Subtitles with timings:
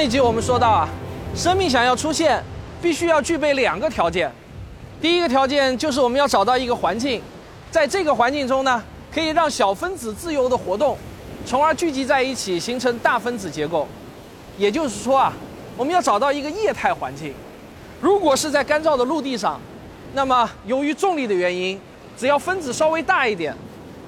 [0.00, 0.88] 上一集我们说到啊，
[1.36, 2.42] 生命想要出现，
[2.80, 4.32] 必须要具备两个条件。
[4.98, 7.20] 第一个条件就是我们要找到一个环境，
[7.70, 10.96] 在这个环境中呢，可以让小分子自由的活动，
[11.44, 13.86] 从而聚集在一起形成大分子结构。
[14.56, 15.34] 也就是说啊，
[15.76, 17.34] 我们要找到一个液态环境。
[18.00, 19.60] 如果是在干燥的陆地上，
[20.14, 21.78] 那么由于重力的原因，
[22.16, 23.54] 只要分子稍微大一点，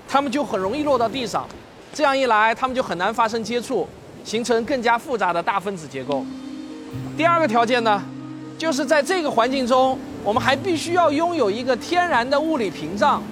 [0.08, 1.46] 它们就很容易落到地上。
[1.92, 3.86] 这样一来，它们就很难发生接触。
[4.24, 6.24] 形成更加复杂的大分子结构。
[7.16, 8.02] 第二个条件呢，
[8.58, 13.22] 就是在这个环境中，我们还必须要拥有一个天然的物理屏障，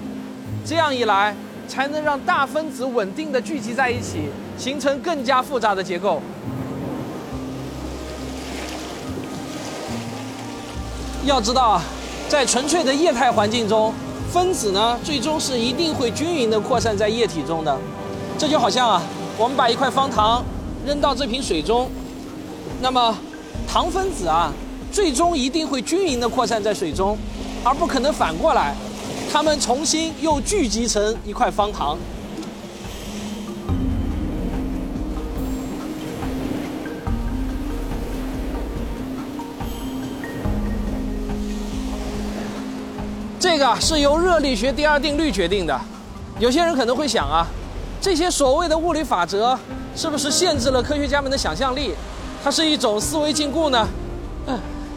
[0.64, 1.34] 这样一来，
[1.68, 6.20] 才能让大分子稳定的聚集在一起，形成更加复杂的结构。
[11.27, 11.83] 要知道啊，
[12.28, 13.92] 在纯粹的液态环境中，
[14.33, 17.78] 分子呢最终是一定会均匀的扩散在液体中的。
[18.38, 19.02] 这就好像啊，
[19.36, 20.42] 我们把一块方糖。
[20.86, 21.91] 扔到这瓶水中，
[22.81, 23.17] 那么
[23.69, 24.53] 糖分子啊，
[24.91, 27.17] 最终一定会均匀的扩散在水中，
[27.63, 28.74] 而不可能反过来，
[29.30, 31.98] 它们重新又聚集成一块方糖。
[43.39, 45.79] 这个是由热力学第二定律决定的。
[46.39, 47.46] 有些人可能会想啊，
[48.00, 49.58] 这些所谓的物理法则。
[49.96, 51.92] 是不是限制了科学家们的想象力？
[52.44, 53.88] 它是一种思维禁锢呢？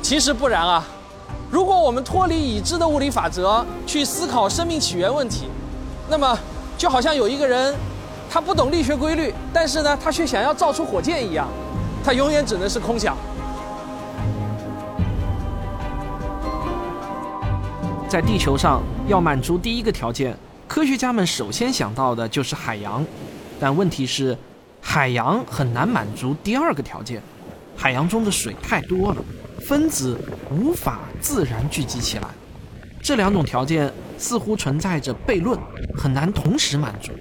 [0.04, 0.86] 其实不然啊。
[1.50, 5.48] 如果我们脱离已知的物理法则去思考生命起源问题，
[6.08, 6.38] 那么
[6.78, 7.74] 就好像有一个人，
[8.30, 11.48] 他不懂力学规律，但是呢，他却想要造出火箭一样，
[12.06, 13.18] 他永远只能是空想。
[18.08, 20.38] 在地球上，要满足第一个条件，
[20.74, 23.06] 科学家们首先想到的就是海洋，
[23.60, 24.36] 但问题是。
[24.82, 27.22] 海洋很难满足第二个条件，
[27.78, 29.24] 海洋中的水太多了，
[29.62, 30.18] 分子
[30.50, 32.28] 无法自然聚集起来。
[33.04, 35.58] 这两种条件似乎存在着悖论，
[35.96, 37.12] 很难同时满足。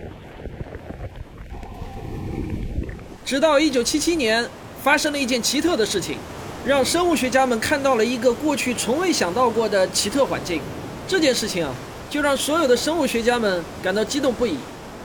[3.22, 4.48] 直到1977年，
[4.82, 6.16] 发生了一件奇特的事情，
[6.64, 10.62] 让生物学家们看到了一个过去从未想到过的奇特环境。
[11.06, 11.72] 这件事情啊，
[12.12, 14.58] 就让所有的生物学家们感到激动不已。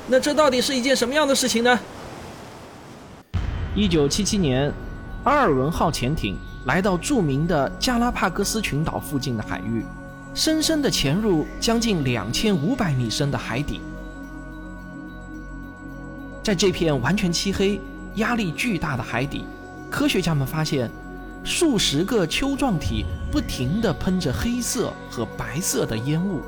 [0.10, 1.80] 那这到底是一件什么样的事情呢？
[3.74, 4.70] 一九七七年，
[5.24, 9.86] 阿尔文号潜艇来到著名的加拉帕戈斯群岛附近的海域，
[10.34, 13.80] 深深地潜入将近两千五百米深的海底。
[16.44, 17.80] 在这片完全漆黑、
[18.16, 19.46] 压力巨大的海底，
[19.90, 20.92] 科学家们发现，
[21.42, 26.42] 数十个丘状体不停地喷着黑色和白色的烟雾，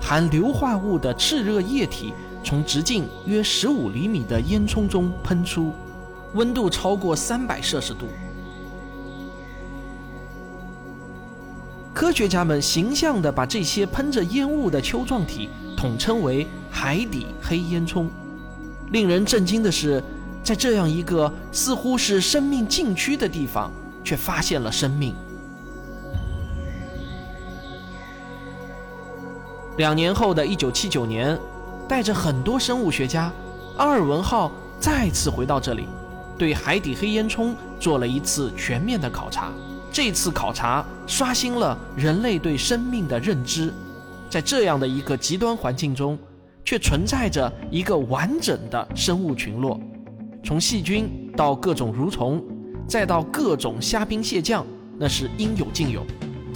[0.00, 2.12] 含硫化物的炽热液体
[2.44, 5.72] 从直径约十五厘米的烟囱中喷出。
[6.34, 8.06] 温度超过三百摄氏度，
[11.94, 18.06] 科学家们形象地把这些喷着烟雾的丘状体统称为“海底黑烟囱”。
[18.92, 20.02] 令人震惊的是，
[20.44, 23.72] 在这样一个似乎是生命禁区的地方，
[24.04, 25.14] 却发现了生命。
[29.76, 31.38] 两年后的一九七九年，
[31.86, 33.30] 带着很多生物学家，
[33.76, 34.50] 阿尔文号
[34.80, 35.86] 再次回到这里。
[36.38, 39.50] 对海底黑烟囱做了一次全面的考察，
[39.92, 43.72] 这次考察刷新了人类对生命的认知。
[44.30, 46.18] 在这样的一个极端环境中，
[46.64, 49.78] 却存在着一个完整的生物群落，
[50.42, 52.42] 从细菌到各种蠕虫，
[52.88, 54.64] 再到各种虾兵蟹将，
[54.98, 56.02] 那是应有尽有。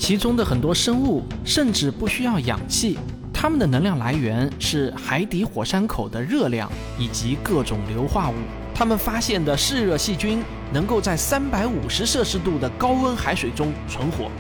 [0.00, 2.99] 其中的很多生物甚至不需要氧气，
[3.35, 8.35] 它们的能量来源是海底火山口的热量以及各种硫化物。
[8.75, 10.43] 他们发现的嗜热细菌
[10.73, 14.31] 能够在三百五十摄氏度的高温海水中存活。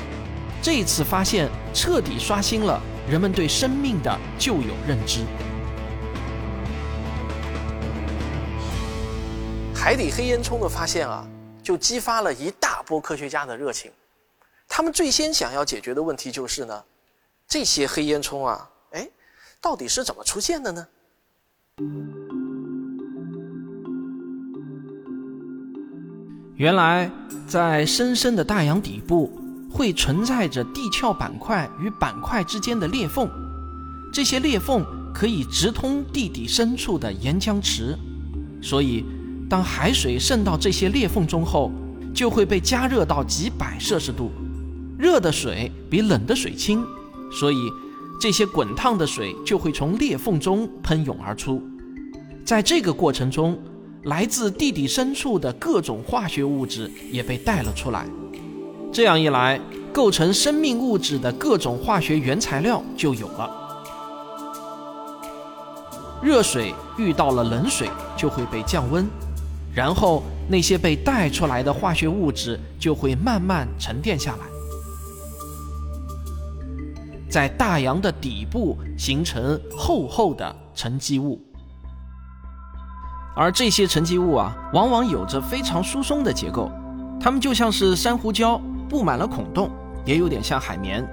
[0.62, 5.20] 这一次发现彻底刷新了人们对生命的旧有认知。
[9.74, 11.22] 海底黑烟囱的发现啊，
[11.62, 13.90] 就激发了一大波科学家的热情。
[14.72, 16.84] 他们最先想要解决的问题就是呢，
[17.48, 19.10] 这些黑烟囱啊，哎，
[19.60, 20.86] 到底是怎么出现的呢？
[26.54, 27.10] 原来，
[27.48, 29.32] 在深深的大洋底部，
[29.68, 33.28] 会存在着地壳板块与板块之间的裂缝，
[34.12, 37.98] 这些裂缝可以直通地底深处的岩浆池，
[38.62, 39.04] 所以，
[39.48, 41.72] 当海水渗到这些裂缝中后，
[42.14, 44.30] 就会被加热到几百摄氏度。
[45.00, 46.84] 热的水比冷的水轻，
[47.32, 47.72] 所以
[48.20, 51.62] 这些滚烫的水就会从裂缝中喷涌而出。
[52.44, 53.58] 在这个过程中，
[54.02, 58.06] 来自地底深处的各种化学物质也被带了出来。
[58.92, 59.58] 这样一来，
[59.90, 63.50] 构成生命物质的各种化学原材料就有了。
[66.22, 67.88] 热水遇到了冷水
[68.18, 69.06] 就会被降温，
[69.74, 74.49] 然后那些被带出来的化学物质就会慢慢沉淀下来，
[77.30, 81.40] 在大洋的底部形成厚厚的沉积物。
[83.36, 86.70] 而这些沉积物啊，往往有着非常疏松的结构，
[87.20, 89.70] 它们就像是珊瑚礁，布满了孔洞，
[90.04, 91.06] 也有点像海绵。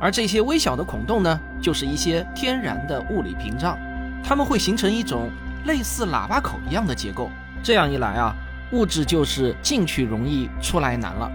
[0.00, 3.78] 而这些微小的孔洞呢，就是一些天然的物理屏障，
[4.24, 5.30] 它们会形成一种
[5.64, 7.30] 类似喇叭口一样的结构。
[7.62, 8.34] 这样一来啊，
[8.72, 11.30] 物质就是进去容易，出来难了。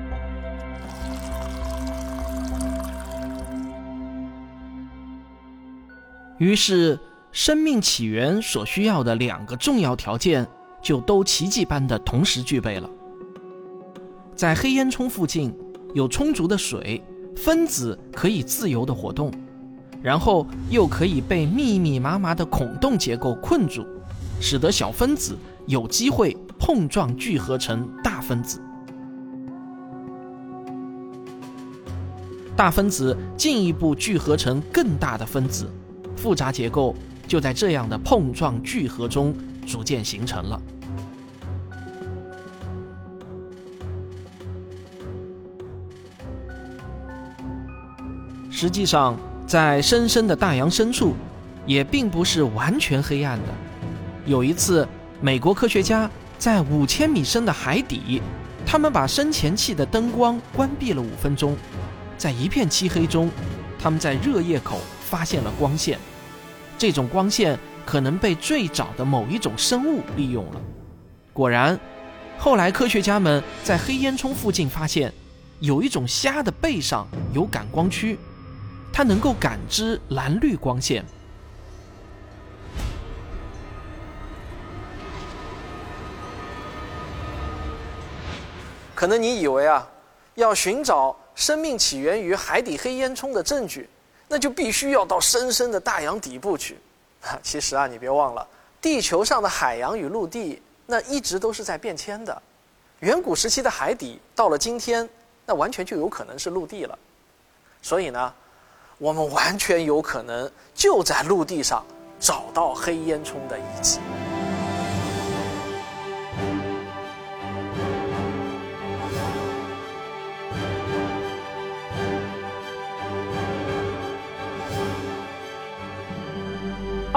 [6.38, 7.00] 于是。
[7.34, 10.48] 生命起源所需要的两个重要条件，
[10.82, 12.90] 就都奇迹般的同时具备了。
[14.34, 15.54] 在黑烟囱附近
[15.94, 17.04] 有充足的水，
[17.36, 19.32] 分子可以自由的活动，
[20.02, 23.86] 然后又可以被密密麻麻的孔洞结构困住，
[24.40, 25.38] 使得小分子
[25.68, 28.60] 有机会碰撞聚合成大分子，
[32.56, 35.70] 大分子进一步聚合成更大的分子，
[36.18, 36.94] 复杂结构。
[37.28, 39.36] 就在这样的碰撞聚合中
[39.66, 40.62] 逐渐形成了。
[48.50, 51.14] 实际上，在深深的大洋深处，
[51.66, 53.54] 也并不是完全黑暗的。
[54.26, 54.88] 有一次，
[55.20, 58.22] 美国科学家在五千米深的海底，
[58.66, 61.58] 他们把深潜器的灯光关闭了五分钟，
[62.18, 63.30] 在一片漆黑中，
[63.78, 64.80] 他们在热液口
[65.10, 65.98] 发现了光线。
[66.78, 70.62] 这种光线可能被最早的某一种生物利用了。
[71.34, 71.80] 果然，
[72.38, 75.12] 后来科学家们在黑烟囱附近发现，
[75.60, 78.20] 有一种虾的背上有感光区，
[78.92, 81.06] 它能够感知蓝绿光线。
[88.94, 89.88] 可能你以为啊，
[90.36, 93.88] 要寻找生命起源于海底黑烟囱的证据。
[94.28, 96.78] 那就必须要到深深的大洋底部去，
[97.42, 98.46] 其实啊，你别忘了，
[98.82, 102.42] 地球上的海洋与陆地那一直都是在变迁的。
[103.00, 105.08] 远古时期的海底，到了今天，
[105.46, 106.98] 那完全就有可能是陆地了。
[107.82, 108.34] 所以呢，
[108.98, 111.86] 我们完全有可能就在陆地上
[112.20, 114.00] 找到黑烟囱的遗迹。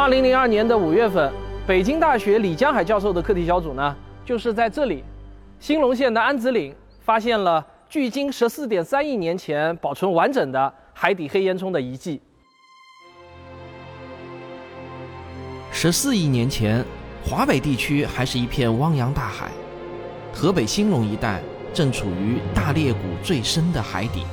[0.01, 1.31] 二零零二年的五月份，
[1.67, 5.05] 北京大学李江海教授的课题小组呢，就是在这里，
[5.59, 12.19] 兴隆县的安子岭，发现了距今十四点三亿年前保存完整的海底黑烟囱的遗迹。
[15.71, 16.83] 十四亿年前，
[17.23, 19.51] 华北地区还是一片汪洋大海，
[20.33, 21.43] 河北兴隆一带
[21.75, 24.25] 正处于大裂谷最深的海底。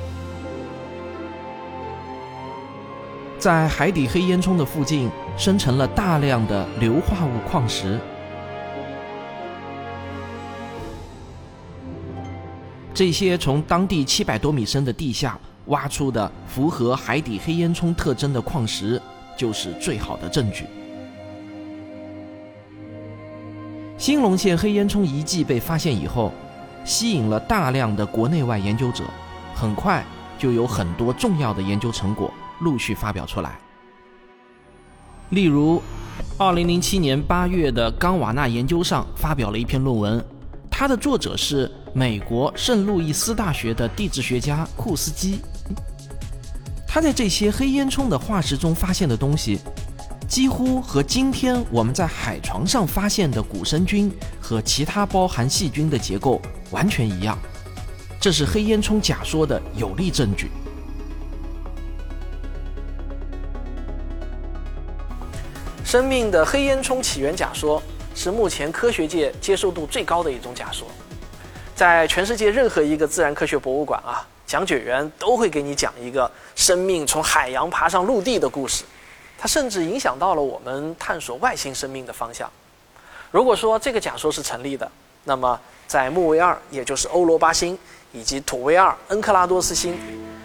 [3.38, 7.96] 在海底黑烟囱的附近，生成了大量的硫化物矿石。
[12.92, 19.00] 这些从当地七百多米深的地下挖出的符合海底黑烟囱特征的矿石，
[19.36, 20.64] 就是最好的证据。
[23.96, 26.32] 兴隆县黑烟囱遗迹被发现以后，
[26.84, 29.04] 吸引了大量的国内外研究者，
[29.54, 30.04] 很快
[30.36, 32.32] 就有很多重要的研究成果。
[32.60, 33.58] 陆续发表出来。
[35.30, 35.82] 例如
[36.38, 40.24] ，2007年8月的冈瓦纳研究上发表了一篇论文，
[40.70, 45.40] 它的作者是美国圣路易斯大学的地质学家库斯基。
[46.86, 49.60] 他在这些黑烟囱的化石中发现的东西，
[50.26, 54.10] 几乎和今天我们在海床上发现的古生菌
[54.40, 57.38] 和其他包含细菌的结构完全一样。
[58.18, 60.50] 这是黑烟囱假说的有力证据。
[65.88, 67.82] 生命的黑烟囱起源假说
[68.14, 70.86] 是目前科学界接受度最高的一种假说，
[71.74, 78.84] 在全世界任何一个自然科学博物馆啊，讲解员都会给你讲一个生命从海洋爬上陆地的故事，
[79.38, 82.50] 它甚至影响到了我们探索外星生命的方向。
[83.30, 84.86] 如果说这个假说是成立的，
[85.24, 87.78] 那么在木卫二，也就是欧罗巴星，
[88.12, 89.98] 以及土卫二、恩克拉多斯星，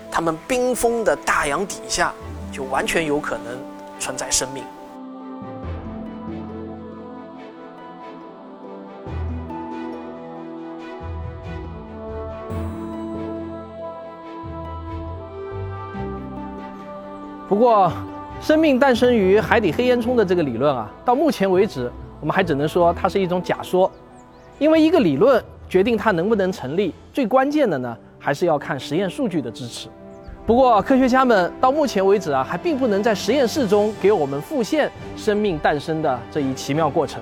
[0.09, 2.13] 它们冰封的大洋底下，
[2.49, 3.61] 就完全有可能
[3.99, 4.63] 存在生命。
[17.53, 17.93] 不过，
[18.41, 21.87] 生命诞生于海底黑烟囱的这个理论啊，到目前为止，
[22.19, 23.91] 我们还只能说它是一种假说，
[24.57, 29.87] 因为一个理论决定它能不能成立，最关键的呢，还是要看实验数据的支持。
[30.47, 37.21] 不过，科学家们到目前为止啊，还并不能在实验室中给我们复现生命诞生的这一奇妙过程。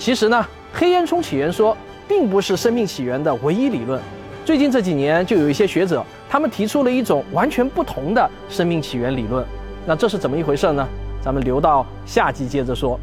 [0.00, 1.76] 其实呢，黑烟囱起源说
[2.08, 4.02] 并不是生命起源的唯一理论。
[4.44, 9.46] 最近这几年，就有一些学者，他们提出了一种完全不同的生命起源理论。
[9.86, 10.84] 那这是怎么一回事呢？
[11.22, 12.98] 咱们留到下集接着说。